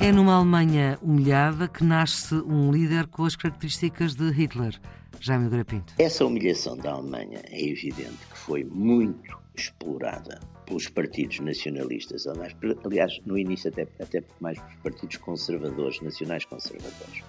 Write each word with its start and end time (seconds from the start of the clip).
É 0.00 0.12
numa 0.12 0.36
Alemanha 0.36 0.98
humilhada 1.02 1.68
que 1.68 1.84
nasce 1.84 2.34
um 2.34 2.72
líder 2.72 3.06
com 3.08 3.24
as 3.24 3.36
características 3.36 4.14
de 4.14 4.30
Hitler, 4.30 4.74
Jaime 5.20 5.50
Grapinto. 5.50 5.92
Essa 5.98 6.24
humilhação 6.24 6.76
da 6.76 6.92
Alemanha 6.92 7.42
é 7.44 7.62
evidente 7.62 8.16
que 8.30 8.38
foi 8.38 8.64
muito 8.64 9.38
explorada 9.54 10.40
pelos 10.64 10.88
partidos 10.88 11.40
nacionalistas, 11.40 12.26
aliás, 12.84 13.20
no 13.26 13.36
início 13.36 13.70
até, 13.70 13.86
até 14.00 14.22
mais 14.40 14.58
pelos 14.58 14.76
partidos 14.82 15.16
conservadores, 15.18 16.00
nacionais 16.00 16.44
conservadores. 16.44 17.22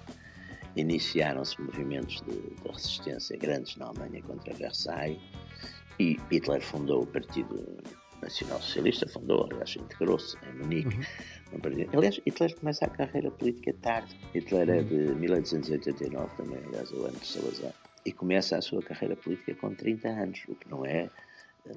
Iniciaram-se 0.76 1.60
movimentos 1.60 2.22
de, 2.22 2.32
de 2.32 2.68
resistência 2.68 3.36
grandes 3.36 3.76
na 3.76 3.86
Alemanha 3.86 4.22
contra 4.22 4.54
Versailles 4.54 5.20
e 5.98 6.16
Hitler 6.30 6.62
fundou 6.62 7.02
o 7.02 7.06
Partido 7.06 7.78
Nacional 8.22 8.60
Socialista, 8.60 9.06
fundou, 9.08 9.48
aliás, 9.50 9.76
integrou-se 9.76 10.36
em 10.46 10.58
Munique. 10.58 10.96
Uhum. 10.96 11.86
Aliás, 11.92 12.20
Hitler 12.26 12.56
começa 12.58 12.84
a 12.84 12.88
carreira 12.88 13.30
política 13.30 13.74
tarde. 13.82 14.16
Hitler 14.34 14.70
é 14.70 14.82
de 14.82 15.14
1889 15.14 16.36
também, 16.36 16.58
aliás, 16.68 16.90
o 16.92 17.04
ano 17.04 17.18
de 17.18 17.26
Salazar. 17.26 17.74
E 18.06 18.12
começa 18.12 18.56
a 18.56 18.62
sua 18.62 18.82
carreira 18.82 19.16
política 19.16 19.54
com 19.54 19.74
30 19.74 20.08
anos, 20.08 20.42
o 20.48 20.54
que 20.54 20.70
não 20.70 20.86
é 20.86 21.10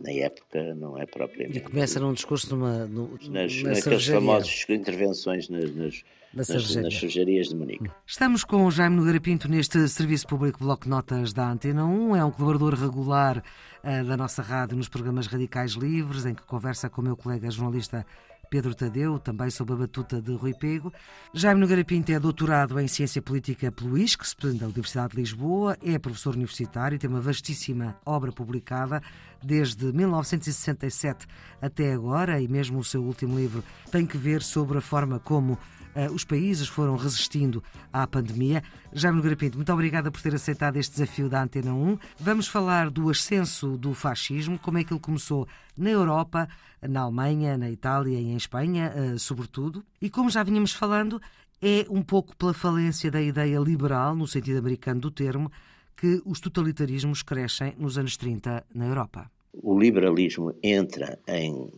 na 0.02 0.12
época 0.12 0.76
não 0.76 0.98
é 0.98 1.06
propriamente. 1.06 1.58
E 1.58 1.62
começa 1.62 2.00
num 2.00 2.14
discurso 2.14 2.56
numa. 2.56 2.86
No, 2.86 3.18
nas, 3.30 3.62
naquelas 3.62 4.06
famosas 4.06 4.66
intervenções 4.70 5.50
nas, 5.50 5.76
nas, 5.76 6.04
nas, 6.34 6.76
nas 6.76 6.94
sujarias 6.96 7.50
de 7.50 7.56
Munique. 7.56 7.90
Estamos 8.06 8.44
com 8.44 8.66
o 8.66 8.72
Jaime 8.72 8.96
Nogueira 8.96 9.20
Pinto 9.20 9.50
neste 9.50 9.88
Serviço 9.88 10.28
Público 10.28 10.60
Bloco 10.60 10.84
de 10.86 10.90
Notas 10.90 11.34
da 11.34 11.50
Antena 11.50 11.86
1. 11.86 12.16
É 12.16 12.26
um 12.26 12.32
colaborador 12.32 12.74
regular 12.76 13.38
uh, 13.84 14.06
da 14.06 14.18
nossa 14.18 14.42
rádio 14.42 14.78
nos 14.78 14.90
programas 14.90 15.28
Radicais 15.28 15.74
Livres, 15.74 16.26
em 16.26 16.34
que 16.34 16.44
conversa 16.44 16.90
com 16.90 17.02
o 17.02 17.04
meu 17.04 17.16
colega 17.16 17.50
jornalista 17.52 18.06
Pedro 18.54 18.76
Tadeu, 18.76 19.18
também 19.18 19.50
sob 19.50 19.74
a 19.74 19.76
batuta 19.76 20.22
de 20.22 20.32
Rui 20.36 20.54
Pego. 20.54 20.94
Jaime 21.34 21.60
Nogueira 21.60 21.84
Pinto 21.84 22.12
é 22.12 22.20
doutorado 22.20 22.80
em 22.80 22.88
Ciência 22.88 23.20
Política 23.20 23.72
pelo 23.72 23.98
ISCS, 23.98 24.36
da 24.60 24.66
Universidade 24.66 25.14
de 25.14 25.18
Lisboa, 25.22 25.76
é 25.82 25.98
professor 25.98 26.36
universitário 26.36 26.96
e 26.96 27.00
tem 27.00 27.10
uma 27.10 27.20
vastíssima 27.20 27.98
obra 28.06 28.32
publicada 28.32 29.02
desde 29.46 29.92
1967 29.92 31.26
até 31.62 31.94
agora, 31.94 32.42
e 32.42 32.48
mesmo 32.48 32.80
o 32.80 32.84
seu 32.84 33.04
último 33.04 33.38
livro 33.38 33.64
tem 33.92 34.06
que 34.06 34.18
ver 34.18 34.42
sobre 34.42 34.78
a 34.78 34.82
forma 34.82 35.20
como 35.20 35.54
uh, 35.54 36.12
os 36.14 36.24
países 36.24 36.68
foram 36.68 36.96
resistindo 36.96 37.64
à 37.92 38.06
pandemia. 38.06 38.64
Jaime 38.92 39.18
Nogueira 39.18 39.38
Pinto, 39.38 39.58
muito 39.58 39.72
obrigada 39.72 40.12
por 40.12 40.22
ter 40.22 40.36
aceitado 40.36 40.78
este 40.78 40.94
desafio 40.94 41.30
da 41.30 41.42
Antena 41.42 41.74
1. 41.74 41.98
Vamos 42.20 42.48
falar 42.48 42.90
do 42.90 43.10
ascenso 43.10 43.78
do 43.78 43.94
fascismo, 43.94 44.60
como 44.60 44.78
é 44.78 44.84
que 44.84 44.94
ele 44.94 45.00
começou 45.00 45.48
na 45.78 45.90
Europa, 45.90 46.48
na 46.82 47.02
Alemanha, 47.02 47.58
na 47.58 47.70
Itália 47.70 48.20
e 48.20 48.26
em 48.26 48.36
Espanha, 48.36 48.94
uh, 48.96 49.20
sobretudo. 49.20 49.84
E 50.02 50.10
como 50.10 50.30
já 50.30 50.44
vínhamos 50.44 50.74
falando, 50.74 51.22
é 51.62 51.86
um 51.90 52.02
pouco 52.02 52.36
pela 52.36 52.54
falência 52.54 53.10
da 53.10 53.22
ideia 53.22 53.58
liberal, 53.60 54.16
no 54.16 54.28
sentido 54.28 54.60
americano 54.60 55.00
do 55.00 55.10
termo, 55.10 55.50
que 55.96 56.22
os 56.26 56.40
totalitarismos 56.40 57.24
crescem 57.24 57.74
nos 57.78 57.98
anos 57.98 58.18
30 58.18 58.66
na 58.74 58.88
Europa. 58.88 59.32
O 59.54 59.78
liberalismo 59.80 60.54
entra 60.62 61.20
em 61.28 61.70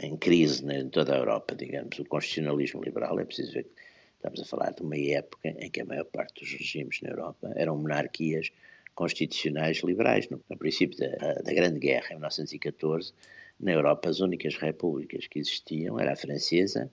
em 0.00 0.16
crise 0.16 0.64
né, 0.64 0.80
em 0.80 0.88
toda 0.88 1.14
a 1.14 1.18
Europa, 1.18 1.54
digamos, 1.54 1.98
o 1.98 2.04
constitucionalismo 2.04 2.82
liberal, 2.82 3.18
é 3.18 3.24
preciso 3.24 3.52
ver 3.52 3.64
que 3.64 3.70
estamos 4.16 4.40
a 4.40 4.44
falar 4.44 4.72
de 4.72 4.82
uma 4.82 4.96
época 4.96 5.48
em 5.48 5.70
que 5.70 5.80
a 5.80 5.84
maior 5.84 6.04
parte 6.04 6.40
dos 6.40 6.52
regimes 6.52 7.00
na 7.02 7.10
Europa 7.10 7.52
eram 7.56 7.76
monarquias 7.76 8.50
constitucionais 8.94 9.78
liberais. 9.78 10.28
No, 10.28 10.40
no 10.48 10.56
princípio 10.56 10.98
da, 10.98 11.34
da, 11.34 11.52
Grande 11.52 11.78
Guerra, 11.78 12.08
em 12.10 12.16
1914, 12.16 13.12
na 13.58 13.72
Europa 13.72 14.10
as 14.10 14.20
únicas 14.20 14.56
repúblicas 14.56 15.26
que 15.26 15.38
existiam 15.38 15.98
era 15.98 16.12
a 16.12 16.16
francesa, 16.16 16.90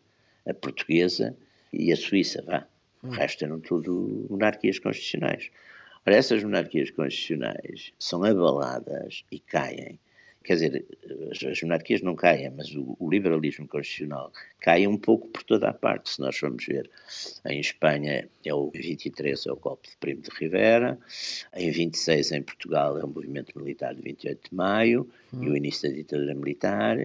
a 0.47 0.53
portuguesa 0.53 1.35
e 1.71 1.91
a 1.91 1.95
suíça, 1.95 2.41
vá. 2.45 2.67
O 3.01 3.07
hum. 3.07 3.11
resto 3.11 3.43
eram 3.43 3.59
tudo 3.59 4.27
monarquias 4.29 4.79
constitucionais. 4.79 5.51
Ora, 6.05 6.15
essas 6.15 6.43
monarquias 6.43 6.91
constitucionais 6.91 7.93
são 7.97 8.23
abaladas 8.23 9.23
e 9.31 9.39
caem 9.39 9.99
quer 10.43 10.55
dizer, 10.55 10.85
as, 11.31 11.43
as 11.43 11.61
monarquias 11.61 12.01
não 12.01 12.15
caem, 12.15 12.49
mas 12.49 12.75
o, 12.75 12.95
o, 12.99 13.09
liberalismo 13.09 13.67
constitucional 13.67 14.31
cai 14.59 14.85
um 14.85 14.97
pouco 14.97 15.27
por 15.29 15.43
toda 15.43 15.69
a 15.69 15.73
parte. 15.73 16.09
Se 16.09 16.19
nós 16.19 16.37
formos 16.37 16.65
ver, 16.65 16.89
em 17.47 17.59
Espanha 17.59 18.27
é 18.45 18.53
o 18.53 18.69
23, 18.71 19.45
é 19.45 19.51
o 19.51 19.55
golpe 19.55 19.89
de 19.89 19.97
Primo 19.97 20.21
de 20.21 20.29
Rivera, 20.37 20.99
em 21.55 21.71
26 21.71 22.33
em 22.33 22.41
Portugal 22.41 22.97
é 22.99 23.03
o 23.03 23.07
movimento 23.07 23.57
militar 23.57 23.95
de 23.95 24.01
28 24.01 24.49
de 24.49 24.55
maio 24.55 25.09
hum. 25.33 25.43
e 25.43 25.49
o 25.49 25.57
início 25.57 25.89
da 25.89 25.95
ditadura 25.95 26.35
militar, 26.35 26.97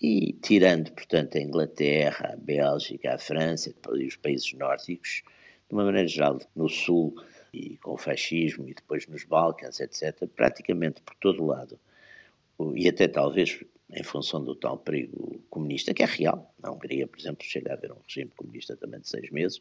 e 0.00 0.34
tirando, 0.42 0.92
portanto, 0.92 1.38
a 1.38 1.40
Inglaterra, 1.40 2.32
a 2.34 2.36
Bélgica, 2.36 3.14
a 3.14 3.18
França 3.18 3.72
e 3.94 4.06
os 4.06 4.16
países 4.16 4.52
nórdicos, 4.52 5.22
de 5.68 5.74
uma 5.74 5.84
maneira 5.84 6.06
geral, 6.06 6.38
no 6.54 6.68
Sul 6.68 7.16
e 7.56 7.76
com 7.78 7.92
o 7.92 7.96
fascismo 7.96 8.68
e 8.68 8.74
depois 8.74 9.06
nos 9.06 9.24
Balcãs, 9.24 9.80
etc., 9.80 10.26
praticamente 10.28 11.00
por 11.02 11.14
todo 11.16 11.42
o 11.42 11.46
lado 11.46 11.78
e 12.74 12.88
até 12.88 13.06
talvez 13.06 13.62
em 13.92 14.02
função 14.02 14.42
do 14.42 14.54
tal 14.54 14.78
perigo 14.78 15.40
comunista, 15.48 15.94
que 15.94 16.02
é 16.02 16.06
real. 16.06 16.52
Na 16.60 16.70
Hungria, 16.70 17.06
por 17.06 17.18
exemplo, 17.18 17.44
chega 17.44 17.70
a 17.70 17.74
haver 17.74 17.92
um 17.92 17.98
regime 18.06 18.30
comunista 18.36 18.76
também 18.76 19.00
de 19.00 19.08
seis 19.08 19.30
meses, 19.30 19.60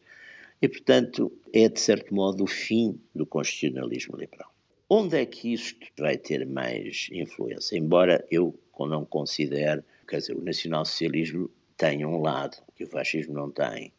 e, 0.62 0.68
portanto, 0.68 1.32
é, 1.54 1.68
de 1.68 1.80
certo 1.80 2.14
modo, 2.14 2.44
o 2.44 2.48
fim 2.48 3.00
do 3.14 3.26
constitucionalismo 3.26 4.18
liberal. 4.18 4.52
Onde 4.90 5.18
é 5.18 5.26
que 5.26 5.54
isto 5.54 5.86
vai 5.98 6.18
ter 6.18 6.46
mais 6.46 7.08
influência? 7.12 7.78
Embora 7.78 8.26
eu 8.32 8.58
não 8.80 9.06
considere, 9.06 9.84
quer 10.08 10.20
dizer, 10.20 10.36
o 10.36 10.42
nacionalsocialismo 10.42 11.50
tem 11.76 12.06
um 12.06 12.22
lado 12.22 12.58
que 12.76 12.84
o 12.84 12.88
fascismo 12.88 13.34
não 13.34 13.52
tem 13.52 13.92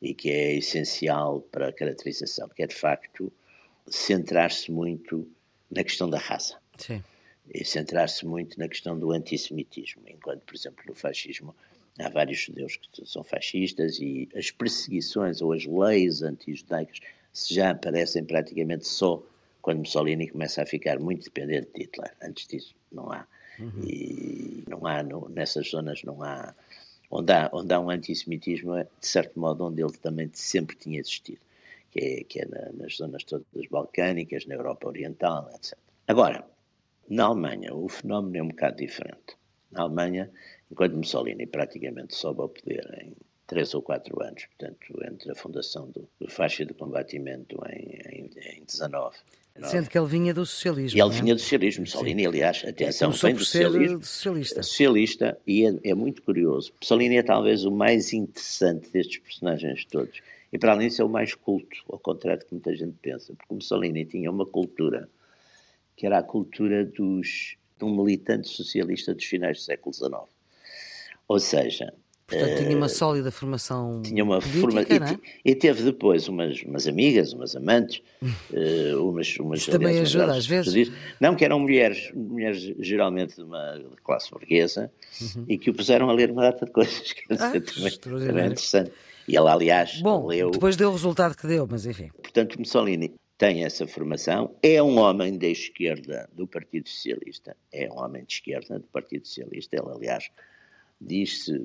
e 0.00 0.14
que 0.14 0.30
é 0.30 0.54
essencial 0.54 1.40
para 1.40 1.68
a 1.68 1.72
caracterização, 1.72 2.48
que 2.48 2.62
é, 2.62 2.66
de 2.66 2.74
facto, 2.74 3.32
centrar-se 3.86 4.70
muito 4.70 5.28
na 5.70 5.82
questão 5.82 6.08
da 6.08 6.18
raça. 6.18 6.58
Sim 6.78 7.02
e 7.52 7.64
centrar-se 7.64 8.26
muito 8.26 8.58
na 8.58 8.68
questão 8.68 8.98
do 8.98 9.12
antissemitismo, 9.12 10.02
enquanto, 10.08 10.42
por 10.42 10.54
exemplo, 10.54 10.82
no 10.86 10.94
fascismo 10.94 11.54
há 11.98 12.08
vários 12.08 12.40
judeus 12.40 12.76
que 12.76 13.06
são 13.06 13.24
fascistas 13.24 13.98
e 14.00 14.28
as 14.34 14.50
perseguições 14.50 15.40
ou 15.40 15.52
as 15.52 15.64
leis 15.64 16.22
anti-judaicas 16.22 17.00
já 17.48 17.70
aparecem 17.70 18.24
praticamente 18.24 18.86
só 18.86 19.22
quando 19.62 19.78
Mussolini 19.78 20.28
começa 20.28 20.62
a 20.62 20.66
ficar 20.66 20.98
muito 20.98 21.24
dependente 21.24 21.70
de 21.74 21.82
Hitler. 21.82 22.12
Antes 22.22 22.46
disso, 22.46 22.74
não 22.92 23.10
há. 23.10 23.26
Uhum. 23.58 23.82
E 23.84 24.64
não 24.68 24.86
há, 24.86 25.02
no, 25.02 25.28
nessas 25.28 25.68
zonas 25.70 26.02
não 26.02 26.22
há. 26.22 26.54
Onde 27.10 27.32
há, 27.32 27.50
onde 27.52 27.72
há 27.72 27.80
um 27.80 27.90
antissemitismo, 27.90 28.74
é, 28.74 28.84
de 28.84 29.06
certo 29.06 29.38
modo, 29.38 29.64
onde 29.64 29.82
ele 29.82 29.96
também 29.98 30.30
sempre 30.32 30.76
tinha 30.76 30.98
existido, 30.98 31.40
que 31.90 32.00
é, 32.00 32.24
que 32.24 32.40
é 32.40 32.46
na, 32.46 32.72
nas 32.72 32.96
zonas 32.96 33.24
todas 33.24 33.66
balcânicas, 33.70 34.46
na 34.46 34.54
Europa 34.54 34.88
Oriental, 34.88 35.50
etc. 35.54 35.78
Agora, 36.08 36.44
na 37.08 37.26
Alemanha, 37.26 37.74
o 37.74 37.88
fenómeno 37.88 38.36
é 38.36 38.42
um 38.42 38.48
bocado 38.48 38.76
diferente. 38.76 39.36
Na 39.70 39.82
Alemanha, 39.82 40.30
enquanto 40.70 40.96
Mussolini 40.96 41.46
praticamente 41.46 42.14
sobe 42.14 42.40
ao 42.40 42.48
poder 42.48 42.84
em 43.02 43.14
três 43.46 43.74
ou 43.74 43.82
quatro 43.82 44.20
anos, 44.22 44.44
portanto, 44.46 45.04
entre 45.04 45.30
a 45.30 45.34
fundação 45.34 45.88
do, 45.90 46.08
do 46.20 46.26
de 46.26 46.74
Combatimento 46.74 47.56
em, 47.70 48.00
em, 48.12 48.30
em 48.58 48.64
19. 48.64 49.16
Sendo 49.64 49.88
que 49.88 49.98
ele 49.98 50.06
vinha 50.06 50.34
do 50.34 50.44
socialismo. 50.44 50.98
E 50.98 51.00
ele 51.00 51.10
é? 51.10 51.20
vinha 51.20 51.34
do 51.34 51.40
socialismo. 51.40 51.82
Mussolini, 51.82 52.22
Sim. 52.22 52.28
aliás, 52.28 52.64
atenção, 52.66 53.10
vem 53.10 53.34
do 53.34 53.44
socialismo. 53.44 54.02
socialista. 54.02 54.62
Socialista, 54.62 55.38
e 55.46 55.66
é, 55.66 55.74
é, 55.84 55.94
muito 55.94 56.22
curioso. 56.22 56.72
Mussolini 56.80 57.16
é 57.16 57.22
talvez 57.22 57.64
o 57.64 57.70
mais 57.70 58.12
interessante 58.12 58.90
destes 58.90 59.18
personagens 59.18 59.84
todos. 59.86 60.20
E 60.52 60.58
para 60.58 60.72
além 60.72 60.88
disso 60.88 61.02
é 61.02 61.04
o 61.04 61.08
mais 61.08 61.34
culto, 61.34 61.76
ao 61.88 61.98
contrário 61.98 62.40
do 62.40 62.46
que 62.46 62.52
muita 62.52 62.74
gente 62.74 62.96
pensa, 63.00 63.34
porque 63.34 63.54
Mussolini 63.54 64.04
tinha 64.04 64.30
uma 64.30 64.46
cultura 64.46 65.08
que 65.96 66.06
era 66.06 66.18
a 66.18 66.22
cultura 66.22 66.84
dos, 66.84 67.56
de 67.78 67.84
um 67.84 67.96
militante 67.96 68.48
socialista 68.48 69.14
dos 69.14 69.24
finais 69.24 69.58
do 69.58 69.62
século 69.64 69.94
XIX. 69.94 70.14
Ou 71.26 71.40
seja, 71.40 71.92
Portanto, 72.26 72.58
tinha 72.58 72.76
uma 72.76 72.86
eh, 72.86 72.88
sólida 72.88 73.30
formação. 73.30 74.02
Tinha 74.02 74.24
uma 74.24 74.40
formação. 74.40 75.20
E, 75.44 75.52
e, 75.52 75.54
teve 75.54 75.84
depois 75.84 76.26
umas, 76.26 76.60
umas 76.62 76.88
amigas, 76.88 77.32
umas 77.32 77.54
amantes, 77.54 78.02
uh, 78.20 78.98
umas, 79.08 79.38
umas. 79.38 79.60
Isso 79.60 79.70
também 79.70 79.90
aliás, 79.90 80.08
ajuda, 80.08 80.34
às 80.34 80.46
vezes. 80.46 80.90
Não, 81.20 81.36
que 81.36 81.44
eram 81.44 81.60
mulheres, 81.60 82.10
mulheres 82.12 82.74
geralmente 82.80 83.36
de 83.36 83.42
uma 83.42 83.80
classe 84.02 84.28
burguesa, 84.30 84.90
uhum. 85.20 85.44
e 85.48 85.56
que 85.56 85.70
o 85.70 85.74
puseram 85.74 86.10
a 86.10 86.12
ler 86.12 86.32
uma 86.32 86.42
data 86.42 86.66
de 86.66 86.72
coisas 86.72 87.00
que 87.14 87.22
ah, 87.30 87.36
também 87.36 88.28
era 88.28 88.46
interessante. 88.46 88.90
E 89.28 89.36
ela, 89.36 89.52
aliás, 89.52 90.00
Bom, 90.00 90.26
leu. 90.26 90.50
Depois 90.50 90.74
deu 90.74 90.88
o 90.88 90.92
resultado 90.92 91.36
que 91.36 91.46
deu, 91.46 91.66
mas 91.70 91.86
enfim. 91.86 92.10
Portanto, 92.20 92.58
Mussolini 92.58 93.14
tem 93.38 93.64
essa 93.64 93.86
formação, 93.86 94.54
é 94.62 94.82
um 94.82 94.98
homem 94.98 95.38
da 95.38 95.46
esquerda 95.46 96.28
do 96.32 96.46
Partido 96.46 96.88
Socialista, 96.88 97.56
é 97.72 97.88
um 97.88 97.98
homem 97.98 98.24
de 98.24 98.34
esquerda 98.34 98.78
do 98.78 98.86
Partido 98.86 99.26
Socialista, 99.26 99.76
ele 99.76 99.90
aliás 99.94 100.30
diz-se, 101.00 101.64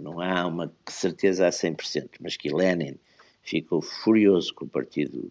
não 0.00 0.20
há 0.20 0.46
uma 0.46 0.72
certeza 0.88 1.46
a 1.46 1.50
100%, 1.50 2.10
mas 2.20 2.36
que 2.36 2.52
Lenin 2.52 2.96
ficou 3.42 3.82
furioso 3.82 4.54
com 4.54 4.64
o 4.64 4.68
Partido 4.68 5.30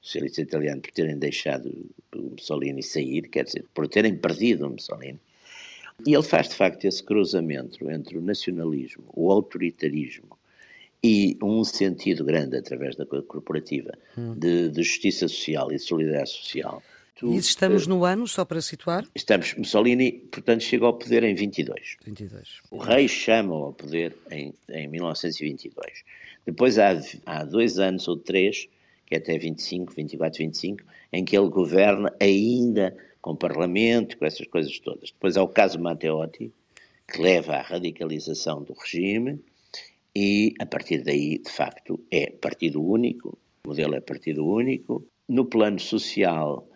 Socialista 0.00 0.42
Italiano 0.42 0.80
por 0.80 0.90
terem 0.90 1.18
deixado 1.18 1.90
Mussolini 2.14 2.82
sair, 2.82 3.22
quer 3.28 3.44
dizer, 3.44 3.64
por 3.72 3.88
terem 3.88 4.16
perdido 4.16 4.66
o 4.66 4.70
Mussolini. 4.70 5.20
E 6.06 6.14
ele 6.14 6.22
faz, 6.22 6.48
de 6.48 6.56
facto, 6.56 6.84
esse 6.84 7.02
cruzamento 7.02 7.88
entre 7.90 8.18
o 8.18 8.20
nacionalismo, 8.20 9.04
o 9.14 9.30
autoritarismo 9.30 10.36
e 11.02 11.36
um 11.42 11.64
sentido 11.64 12.24
grande, 12.24 12.56
através 12.56 12.96
da 12.96 13.04
coisa 13.04 13.24
corporativa, 13.24 13.92
hum. 14.16 14.34
de, 14.34 14.68
de, 14.68 14.82
justiça 14.82 15.28
social 15.28 15.70
e 15.72 15.76
de 15.76 15.82
solidariedade 15.82 16.30
social. 16.30 16.82
E 17.22 17.36
estamos 17.36 17.86
uh, 17.86 17.88
no 17.88 18.04
ano, 18.04 18.26
só 18.26 18.44
para 18.44 18.60
situar? 18.60 19.04
Estamos, 19.14 19.54
Mussolini, 19.54 20.12
portanto, 20.12 20.62
chega 20.62 20.86
ao 20.86 20.94
poder 20.94 21.22
em 21.22 21.34
22. 21.34 21.96
22. 22.04 22.60
O 22.70 22.78
rei 22.78 23.06
chama 23.06 23.54
ao 23.54 23.72
poder 23.72 24.16
em, 24.30 24.52
em 24.68 24.88
1922. 24.88 26.04
Depois 26.44 26.78
há, 26.78 27.00
há 27.24 27.44
dois 27.44 27.78
anos 27.78 28.08
ou 28.08 28.16
três, 28.16 28.68
que 29.06 29.14
é 29.14 29.18
até 29.18 29.38
25, 29.38 29.92
24, 29.94 30.38
25, 30.38 30.82
em 31.12 31.24
que 31.24 31.36
ele 31.36 31.48
governa 31.48 32.12
ainda 32.20 32.96
com 33.20 33.36
parlamento, 33.36 34.18
com 34.18 34.26
essas 34.26 34.46
coisas 34.48 34.76
todas. 34.80 35.12
Depois 35.12 35.36
há 35.36 35.42
o 35.42 35.48
caso 35.48 35.78
Matteotti, 35.78 36.52
que 37.06 37.22
leva 37.22 37.54
à 37.54 37.62
radicalização 37.62 38.62
do 38.62 38.72
regime, 38.72 39.38
e 40.14 40.54
a 40.58 40.66
partir 40.66 41.02
daí, 41.02 41.38
de 41.38 41.50
facto, 41.50 42.00
é 42.10 42.30
partido 42.30 42.82
único, 42.82 43.38
o 43.64 43.68
modelo 43.68 43.94
é 43.94 44.00
partido 44.00 44.44
único. 44.44 45.06
No 45.28 45.46
plano 45.46 45.78
social, 45.78 46.68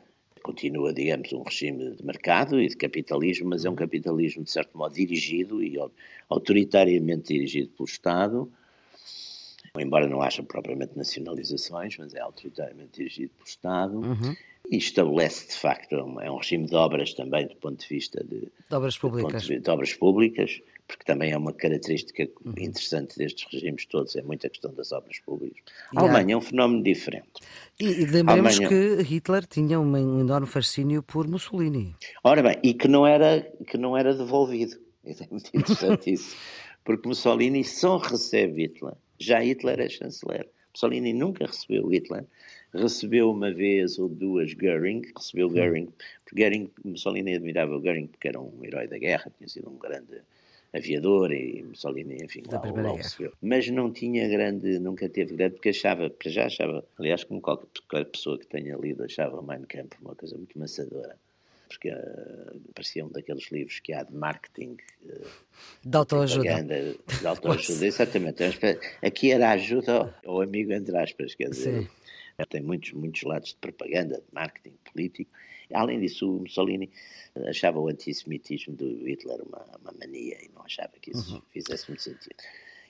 continua, 0.46 0.92
digamos, 0.92 1.32
um 1.32 1.42
regime 1.42 1.96
de 1.96 2.06
mercado 2.06 2.60
e 2.60 2.68
de 2.68 2.76
capitalismo, 2.76 3.48
mas 3.48 3.64
é 3.64 3.70
um 3.70 3.74
capitalismo, 3.74 4.44
de 4.44 4.50
certo 4.52 4.78
modo, 4.78 4.94
dirigido 4.94 5.60
e 5.60 5.76
autoritariamente 6.28 7.34
dirigido 7.34 7.68
pelo 7.70 7.88
Estado, 7.88 8.52
embora 9.76 10.06
não 10.06 10.22
haja 10.22 10.44
propriamente 10.44 10.96
nacionalizações, 10.96 11.98
mas 11.98 12.14
é 12.14 12.20
autoritariamente 12.20 12.98
dirigido 12.98 13.32
pelo 13.34 13.48
Estado. 13.48 13.98
Uhum 13.98 14.36
e 14.68 14.78
estabelece, 14.78 15.46
de 15.48 15.54
facto, 15.54 15.94
é 15.94 16.02
um, 16.02 16.20
é 16.20 16.30
um 16.30 16.38
regime 16.38 16.66
de 16.66 16.74
obras 16.74 17.14
também, 17.14 17.46
do 17.46 17.54
ponto 17.54 17.80
de 17.80 17.88
vista 17.88 18.22
de, 18.24 18.40
de 18.40 18.74
obras 18.74 18.98
públicas. 18.98 19.44
De, 19.44 19.60
de, 19.60 19.70
obras 19.70 19.94
públicas, 19.94 20.60
porque 20.86 21.04
também 21.04 21.32
é 21.32 21.36
uma 21.36 21.52
característica 21.52 22.28
uhum. 22.44 22.52
interessante 22.58 23.16
destes 23.18 23.46
regimes 23.52 23.86
todos, 23.86 24.14
é 24.16 24.22
muita 24.22 24.48
questão 24.48 24.72
das 24.72 24.92
obras 24.92 25.18
públicas. 25.20 25.62
A 25.94 26.00
Alemanha 26.00 26.34
é 26.34 26.36
um 26.36 26.40
fenómeno 26.40 26.82
diferente. 26.82 27.28
E, 27.78 27.84
e 27.84 28.06
lembremos 28.06 28.58
Alemanha... 28.58 28.68
que 28.68 29.02
Hitler 29.02 29.46
tinha 29.46 29.80
um 29.80 30.20
enorme 30.20 30.46
fascínio 30.46 31.02
por 31.02 31.26
Mussolini. 31.26 31.94
Ora 32.22 32.42
bem, 32.42 32.58
e 32.62 32.74
que 32.74 32.88
não 32.88 33.06
era, 33.06 33.40
que 33.66 33.76
não 33.76 33.96
era 33.96 34.14
devolvido. 34.14 34.76
É 35.04 35.14
muito 35.30 35.50
interessante 35.54 36.12
isso. 36.14 36.36
Porque 36.84 37.08
Mussolini 37.08 37.64
só 37.64 37.96
recebe 37.96 38.62
Hitler. 38.62 38.94
Já 39.18 39.40
Hitler 39.40 39.80
é 39.80 39.88
chanceler. 39.88 40.48
Mussolini 40.72 41.12
nunca 41.12 41.46
recebeu 41.46 41.88
Hitler 41.88 42.26
recebeu 42.76 43.30
uma 43.30 43.52
vez 43.52 43.98
ou 43.98 44.08
duas 44.08 44.52
Goering, 44.54 45.02
recebeu 45.16 45.48
Goering, 45.48 45.88
porque 46.24 46.42
Goering, 46.42 46.70
Mussolini 46.84 47.34
admirava 47.34 47.74
o 47.74 47.80
Goering 47.80 48.06
porque 48.06 48.28
era 48.28 48.40
um 48.40 48.64
herói 48.64 48.86
da 48.86 48.98
guerra, 48.98 49.32
tinha 49.36 49.48
sido 49.48 49.70
um 49.70 49.78
grande 49.78 50.20
aviador 50.76 51.32
e 51.32 51.62
Mussolini, 51.62 52.18
enfim, 52.22 52.42
da 52.42 52.60
lá, 52.60 52.70
lá 52.70 52.96
recebeu. 52.96 53.32
Mas 53.40 53.68
não 53.68 53.92
tinha 53.92 54.28
grande, 54.28 54.78
nunca 54.78 55.08
teve 55.08 55.34
grande, 55.34 55.54
porque 55.54 55.70
achava, 55.70 56.10
para 56.10 56.30
já 56.30 56.46
achava, 56.46 56.84
aliás, 56.98 57.24
como 57.24 57.40
qualquer 57.40 58.04
pessoa 58.06 58.38
que 58.38 58.46
tenha 58.46 58.76
lido, 58.76 59.04
achava 59.04 59.42
Mein 59.42 59.64
Kampf 59.64 60.00
uma 60.00 60.14
coisa 60.14 60.36
muito 60.36 60.58
maçadora 60.58 61.16
porque 61.68 61.90
uh, 61.90 62.60
parecia 62.74 63.04
um 63.04 63.08
daqueles 63.08 63.50
livros 63.50 63.80
que 63.80 63.92
há 63.92 64.02
de 64.02 64.14
marketing. 64.14 64.76
Uh, 65.04 65.26
de 65.84 65.96
autoajuda. 65.96 66.62
De 66.62 66.98
autoajuda, 67.26 67.86
exatamente. 67.86 68.42
Aqui 69.02 69.32
era 69.32 69.50
ajuda 69.50 70.14
ao, 70.24 70.40
amigo, 70.40 70.72
entre 70.72 70.96
aspas, 70.96 71.34
quer 71.34 71.50
dizer. 71.50 71.82
Sim. 71.82 71.88
Tem 72.50 72.62
muitos, 72.62 72.92
muitos 72.92 73.22
lados 73.22 73.50
de 73.50 73.56
propaganda, 73.56 74.16
de 74.16 74.34
marketing 74.34 74.76
político. 74.92 75.30
Além 75.72 76.00
disso, 76.00 76.36
o 76.36 76.40
Mussolini 76.40 76.90
achava 77.48 77.80
o 77.80 77.88
antissemitismo 77.88 78.74
do 78.74 78.86
Hitler 79.06 79.40
uma, 79.42 79.64
uma 79.80 79.92
mania 79.98 80.36
achava 80.66 80.92
que 81.00 81.10
isso 81.10 81.34
uhum. 81.34 81.42
fizesse 81.50 81.88
muito 81.88 82.02
sentido. 82.02 82.36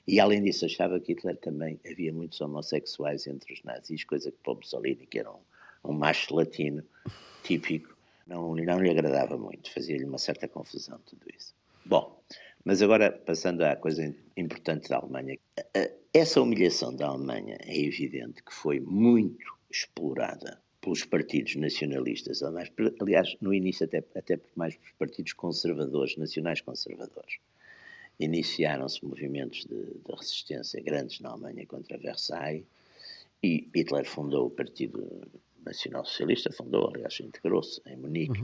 E 0.07 0.19
além 0.19 0.43
disso, 0.43 0.65
achava 0.65 0.99
que 0.99 1.13
Hitler 1.13 1.37
também 1.37 1.79
havia 1.89 2.13
muitos 2.13 2.39
homossexuais 2.39 3.27
entre 3.27 3.53
os 3.53 3.63
nazis, 3.63 4.03
coisa 4.03 4.31
que 4.31 4.37
para 4.43 4.53
Mussolini, 4.53 5.05
que 5.05 5.19
era 5.19 5.31
um, 5.31 5.39
um 5.83 5.93
macho 5.93 6.33
latino 6.35 6.83
típico, 7.43 7.95
não, 8.25 8.55
não 8.55 8.79
lhe 8.79 8.89
agradava 8.89 9.37
muito, 9.37 9.71
fazia-lhe 9.71 10.05
uma 10.05 10.17
certa 10.17 10.47
confusão 10.47 10.99
tudo 11.05 11.25
isso. 11.35 11.53
Bom, 11.85 12.21
mas 12.63 12.81
agora 12.81 13.11
passando 13.11 13.63
à 13.63 13.75
coisa 13.75 14.13
importante 14.35 14.89
da 14.89 14.97
Alemanha. 14.97 15.37
Essa 16.13 16.41
humilhação 16.41 16.93
da 16.93 17.07
Alemanha 17.07 17.57
é 17.61 17.77
evidente 17.77 18.43
que 18.43 18.53
foi 18.53 18.79
muito 18.79 19.57
explorada 19.69 20.61
pelos 20.81 21.03
partidos 21.03 21.55
nacionalistas 21.55 22.41
aliás, 23.01 23.35
no 23.41 23.53
início 23.53 23.85
até, 23.85 24.03
até 24.15 24.39
mais 24.55 24.75
pelos 24.75 24.91
partidos 24.97 25.33
conservadores, 25.33 26.17
nacionais 26.17 26.61
conservadores. 26.61 27.39
Iniciaram-se 28.19 29.03
movimentos 29.05 29.65
de, 29.65 29.75
de 29.75 30.15
resistência 30.15 30.81
grandes 30.81 31.19
na 31.19 31.29
Alemanha 31.29 31.65
contra 31.65 31.97
Versailles 31.97 32.65
e 33.43 33.69
Hitler 33.75 34.05
fundou 34.05 34.47
o 34.47 34.49
Partido 34.49 35.21
Nacional 35.63 36.05
Socialista, 36.05 36.51
fundou, 36.51 36.91
aliás, 36.93 37.19
integrou-se 37.19 37.81
em 37.85 37.95
Munique. 37.97 38.41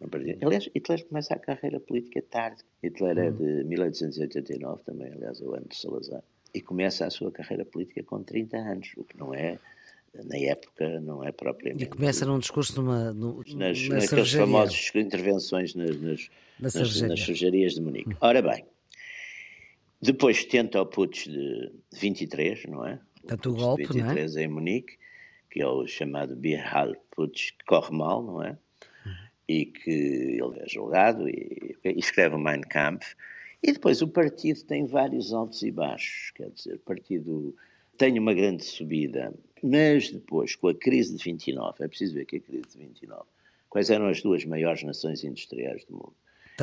Uhum. 0.00 0.08
Aliás, 0.42 0.68
Hitler 0.74 1.04
começa 1.06 1.34
a 1.34 1.38
carreira 1.38 1.78
política 1.78 2.22
tarde. 2.22 2.62
Hitler 2.82 3.18
uhum. 3.18 3.24
é 3.24 3.30
de 3.30 3.64
1889, 3.64 4.82
também, 4.84 5.12
aliás, 5.12 5.40
é 5.40 5.44
o 5.44 5.54
ano 5.54 5.66
de 5.68 5.76
Salazar. 5.76 6.22
E 6.52 6.60
começa 6.60 7.06
a 7.06 7.10
sua 7.10 7.30
carreira 7.30 7.64
política 7.64 8.02
com 8.02 8.22
30 8.22 8.56
anos, 8.56 8.92
o 8.96 9.04
que 9.04 9.16
não 9.16 9.32
é 9.32 9.58
na 10.24 10.36
época 10.36 11.00
não 11.00 11.24
é 11.24 11.32
propriamente. 11.32 11.84
E 11.84 11.86
começa 11.86 12.26
num 12.26 12.38
discurso 12.38 12.80
numa. 12.80 13.12
No, 13.14 13.42
nas, 13.54 13.88
na 13.88 13.96
naqueles 13.96 14.32
famosos 14.32 14.90
intervenções 14.94 15.74
nas, 15.74 15.98
nas, 15.98 16.30
nas, 16.60 16.74
nas 16.74 17.20
cervejarias 17.20 17.74
de 17.74 17.80
Munique. 17.80 18.10
Uhum. 18.10 18.16
Ora 18.20 18.42
bem, 18.42 18.66
depois 20.02 20.44
tenta 20.44 20.82
o 20.82 20.86
putsch 20.86 21.28
de 21.28 21.70
23, 21.92 22.64
não 22.66 22.84
é? 22.84 22.98
Tanto 23.26 23.50
o 23.50 23.54
golpe, 23.54 23.86
23 23.86 24.34
não 24.34 24.40
é? 24.40 24.44
em 24.44 24.48
Munique, 24.48 24.98
que 25.48 25.62
é 25.62 25.66
o 25.66 25.86
chamado 25.86 26.34
Bihal 26.34 26.94
Putsch, 27.12 27.52
que 27.52 27.64
corre 27.64 27.96
mal, 27.96 28.20
não 28.20 28.42
é? 28.42 28.58
E 29.48 29.66
que 29.66 29.90
ele 29.90 30.58
é 30.58 30.68
julgado 30.68 31.28
e, 31.28 31.76
e 31.84 31.98
escreve 31.98 32.34
o 32.34 32.38
Mein 32.38 32.62
Kampf. 32.62 33.14
E 33.62 33.72
depois 33.72 34.02
o 34.02 34.08
partido 34.08 34.64
tem 34.64 34.86
vários 34.86 35.32
altos 35.32 35.62
e 35.62 35.70
baixos, 35.70 36.32
quer 36.32 36.50
dizer, 36.50 36.74
o 36.74 36.80
partido 36.80 37.54
tem 37.96 38.18
uma 38.18 38.34
grande 38.34 38.64
subida, 38.64 39.32
mas 39.62 40.10
depois, 40.10 40.56
com 40.56 40.66
a 40.66 40.74
crise 40.74 41.16
de 41.16 41.22
29, 41.22 41.84
é 41.84 41.86
preciso 41.86 42.14
ver 42.14 42.24
que 42.24 42.38
a 42.38 42.40
crise 42.40 42.70
de 42.72 42.78
29, 42.78 43.22
quais 43.68 43.88
eram 43.88 44.08
as 44.08 44.20
duas 44.20 44.44
maiores 44.44 44.82
nações 44.82 45.22
industriais 45.22 45.84
do 45.84 45.92
mundo? 45.92 46.14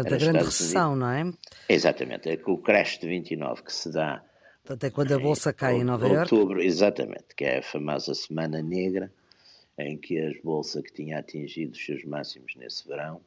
Portanto, 0.02 0.22
a 0.22 0.26
grande 0.26 0.46
recessão, 0.46 0.96
não 0.96 1.10
é? 1.10 1.34
Exatamente, 1.68 2.30
é 2.30 2.38
com 2.38 2.54
o 2.54 2.58
crash 2.58 3.00
de 3.00 3.08
29 3.08 3.64
que 3.64 3.74
se 3.74 3.92
dá 3.92 4.24
Portanto, 4.70 4.84
é 4.84 4.92
quando 4.92 5.12
a 5.14 5.18
Bolsa 5.18 5.52
cai 5.52 5.78
em, 5.78 5.82
em 5.82 5.84
Nova 5.84 6.08
Iorque? 6.08 6.36
Outubro, 6.36 6.62
exatamente, 6.62 7.34
que 7.36 7.44
é 7.44 7.58
a 7.58 7.64
famosa 7.64 8.14
Semana 8.14 8.62
Negra, 8.62 9.12
em 9.80 9.98
que 9.98 10.20
a 10.20 10.32
Bolsa 10.44 10.84
que 10.84 10.94
tinha 10.94 11.18
atingido 11.18 11.72
os 11.72 11.84
seus 11.84 12.04
máximos 12.04 12.54
nesse 12.56 12.88
verão 12.88 13.20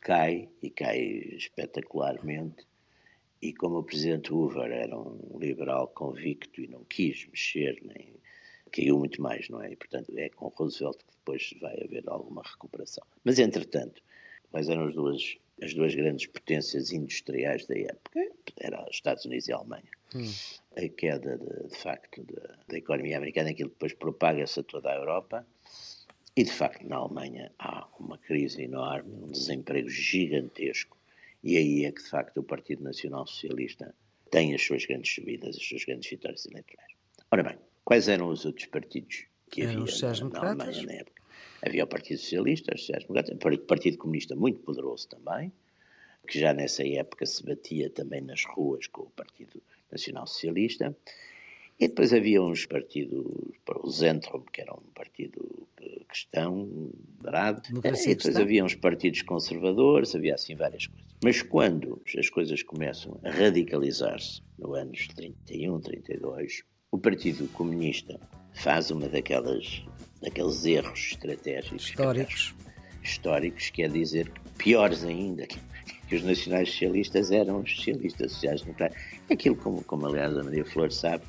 cai, 0.00 0.48
e 0.60 0.68
cai 0.68 0.98
espetacularmente, 1.36 2.66
e 3.40 3.52
como 3.52 3.78
o 3.78 3.84
presidente 3.84 4.32
Hoover 4.32 4.72
era 4.72 4.98
um 4.98 5.38
liberal 5.38 5.86
convicto 5.88 6.60
e 6.60 6.66
não 6.66 6.82
quis 6.84 7.26
mexer, 7.28 7.78
nem 7.82 8.14
caiu 8.72 8.98
muito 8.98 9.22
mais, 9.22 9.48
não 9.48 9.62
é? 9.62 9.70
E, 9.70 9.76
portanto, 9.76 10.12
é 10.16 10.28
com 10.28 10.48
Roosevelt 10.48 10.98
que 10.98 11.14
depois 11.18 11.54
vai 11.60 11.80
haver 11.84 12.02
alguma 12.08 12.42
recuperação. 12.42 13.04
Mas, 13.22 13.38
entretanto, 13.38 14.02
quais 14.50 14.68
eram 14.68 14.88
as 14.88 14.94
duas, 14.94 15.38
as 15.62 15.74
duas 15.74 15.94
grandes 15.94 16.26
potências 16.26 16.92
industriais 16.92 17.66
da 17.66 17.78
época? 17.78 18.20
Eram 18.58 18.82
os 18.84 18.96
Estados 18.96 19.24
Unidos 19.24 19.48
e 19.48 19.52
a 19.52 19.56
Alemanha. 19.56 19.90
Hum. 20.14 20.32
A 20.76 20.88
queda, 20.88 21.38
de, 21.38 21.68
de 21.68 21.76
facto, 21.76 22.24
da 22.68 22.76
economia 22.76 23.16
americana, 23.16 23.50
aquilo 23.50 23.70
depois 23.70 23.92
propaga-se 23.92 24.60
a 24.60 24.62
toda 24.62 24.90
a 24.90 24.96
Europa. 24.96 25.46
E, 26.36 26.44
de 26.44 26.52
facto, 26.52 26.86
na 26.86 26.96
Alemanha 26.96 27.52
há 27.58 27.86
uma 27.98 28.16
crise 28.18 28.62
enorme, 28.62 29.12
um 29.12 29.30
desemprego 29.30 29.88
gigantesco. 29.88 30.96
E 31.42 31.56
aí 31.56 31.84
é 31.84 31.92
que, 31.92 32.02
de 32.02 32.08
facto, 32.08 32.38
o 32.38 32.42
Partido 32.42 32.82
Nacional 32.82 33.26
Socialista 33.26 33.94
tem 34.30 34.54
as 34.54 34.62
suas 34.62 34.86
grandes 34.86 35.12
subidas, 35.12 35.56
as 35.56 35.62
suas 35.62 35.84
grandes 35.84 36.08
vitórias 36.08 36.46
eleitorais. 36.46 36.92
Ora 37.30 37.42
bem, 37.42 37.58
quais 37.84 38.08
eram 38.08 38.28
os 38.28 38.44
outros 38.44 38.66
partidos 38.66 39.24
que 39.50 39.62
havia 39.62 39.78
na, 39.78 40.28
na 40.28 40.40
Alemanha 40.40 40.82
na 40.86 40.92
época? 40.92 41.19
Havia 41.62 41.84
o 41.84 41.86
Partido 41.86 42.18
Socialista, 42.18 42.74
os 42.74 42.80
Sociais-Democratas, 42.80 43.34
o 43.34 43.66
Partido 43.66 43.98
Comunista 43.98 44.34
muito 44.34 44.60
poderoso 44.60 45.08
também, 45.08 45.52
que 46.26 46.38
já 46.38 46.52
nessa 46.54 46.86
época 46.86 47.26
se 47.26 47.44
batia 47.44 47.90
também 47.90 48.20
nas 48.20 48.44
ruas 48.44 48.86
com 48.86 49.02
o 49.02 49.10
Partido 49.10 49.62
Nacional 49.90 50.26
Socialista. 50.26 50.96
E 51.78 51.88
depois 51.88 52.12
havia 52.12 52.42
uns 52.42 52.66
partidos, 52.66 53.24
o 53.82 53.90
Zentrum, 53.90 54.42
que 54.52 54.60
era 54.60 54.74
um 54.74 54.82
partido 54.94 55.66
cristão, 56.10 56.68
moderado. 57.16 57.62
E 57.68 58.14
depois 58.14 58.36
havia 58.36 58.64
uns 58.64 58.74
partidos 58.74 59.22
conservadores, 59.22 60.14
havia 60.14 60.34
assim 60.34 60.54
várias 60.54 60.86
coisas. 60.86 61.06
Mas 61.22 61.42
quando 61.42 62.02
as 62.18 62.28
coisas 62.28 62.62
começam 62.62 63.18
a 63.24 63.30
radicalizar-se, 63.30 64.42
no 64.58 64.74
anos 64.74 65.06
31, 65.08 65.80
32, 65.80 66.64
o 66.90 66.98
Partido 66.98 67.48
Comunista 67.48 68.20
faz 68.54 68.90
uma 68.90 69.08
daquelas 69.08 69.82
daqueles 70.22 70.64
erros 70.66 71.12
estratégicos 71.12 71.88
históricos 71.88 72.54
históricos, 73.02 73.70
quer 73.70 73.90
dizer 73.90 74.30
que 74.30 74.40
piores 74.58 75.04
ainda 75.04 75.46
que, 75.46 75.58
que 76.08 76.16
os 76.16 76.22
nacionais 76.22 76.70
socialistas 76.70 77.30
eram 77.30 77.60
os 77.60 77.74
socialistas 77.76 78.32
sociais-democratas. 78.32 78.98
Aquilo, 79.30 79.56
como, 79.56 79.82
como 79.84 80.06
aliás 80.06 80.36
a 80.36 80.42
Maria 80.42 80.64
Flor 80.64 80.92
sabe, 80.92 81.24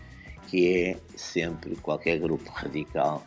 que 0.49 0.75
é 0.75 0.97
sempre 1.15 1.75
qualquer 1.77 2.19
grupo 2.19 2.49
radical, 2.51 3.25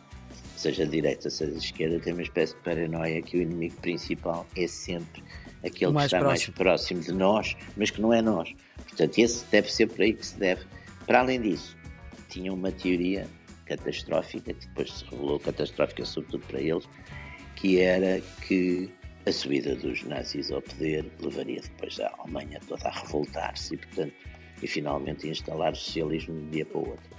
seja 0.55 0.85
de 0.85 0.91
direita, 0.91 1.29
seja 1.29 1.51
de 1.51 1.57
esquerda, 1.57 1.99
tem 1.99 2.13
uma 2.13 2.21
espécie 2.21 2.55
de 2.55 2.61
paranoia 2.61 3.21
que 3.21 3.37
o 3.37 3.41
inimigo 3.41 3.75
principal 3.81 4.45
é 4.55 4.67
sempre 4.67 5.23
aquele 5.63 5.91
que 5.93 6.03
está 6.03 6.19
próximo. 6.19 6.23
mais 6.25 6.45
próximo 6.49 7.01
de 7.01 7.11
nós, 7.11 7.55
mas 7.75 7.89
que 7.89 8.01
não 8.01 8.13
é 8.13 8.21
nós. 8.21 8.53
Portanto, 8.87 9.17
esse 9.17 9.45
deve 9.47 9.71
ser 9.71 9.87
por 9.87 10.01
aí 10.01 10.13
que 10.13 10.25
se 10.25 10.37
deve. 10.37 10.63
Para 11.05 11.19
além 11.19 11.41
disso, 11.41 11.75
tinha 12.29 12.53
uma 12.53 12.71
teoria 12.71 13.27
catastrófica, 13.65 14.53
que 14.53 14.67
depois 14.67 14.91
se 14.91 15.05
revelou 15.05 15.39
catastrófica 15.39 16.05
sobretudo 16.05 16.45
para 16.47 16.61
eles, 16.61 16.87
que 17.55 17.79
era 17.79 18.21
que 18.47 18.89
a 19.25 19.31
subida 19.31 19.75
dos 19.75 20.03
nazis 20.03 20.51
ao 20.51 20.61
poder 20.61 21.05
levaria 21.19 21.61
depois 21.61 21.99
a 21.99 22.13
Alemanha 22.19 22.59
toda 22.67 22.87
a 22.87 22.91
revoltar-se 22.91 23.73
e, 23.73 23.77
portanto, 23.77 24.13
e 24.61 24.67
finalmente 24.67 25.27
instalar 25.27 25.73
o 25.73 25.75
socialismo 25.75 26.33
de 26.35 26.41
um 26.41 26.49
dia 26.49 26.65
para 26.65 26.77
o 26.77 26.89
outro. 26.89 27.09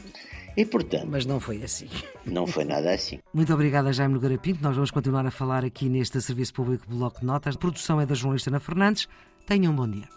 E, 0.57 0.65
portanto, 0.65 1.07
Mas 1.09 1.26
não 1.26 1.38
foi 1.38 1.62
assim. 1.62 1.88
Não 2.25 2.47
foi 2.47 2.65
nada 2.65 2.93
assim. 2.93 3.19
Muito 3.35 3.53
obrigada, 3.53 3.93
Jaime 3.93 4.15
Nogueira 4.15 4.38
Pinto. 4.38 4.62
Nós 4.62 4.75
vamos 4.75 4.91
continuar 4.91 5.26
a 5.26 5.31
falar 5.31 5.65
aqui 5.65 5.88
neste 5.88 6.21
Serviço 6.21 6.55
Público 6.55 6.87
Bloco 6.88 7.21
de 7.21 7.26
Notas. 7.26 7.57
A 7.57 7.59
produção 7.59 8.00
é 8.00 8.07
da 8.07 8.15
jornalista 8.15 8.49
Ana 8.49 8.61
Fernandes. 8.61 9.07
Tenham 9.47 9.73
um 9.73 9.76
bom 9.76 9.88
dia. 9.88 10.09